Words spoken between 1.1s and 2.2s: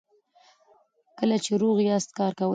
کله چې روغ یاست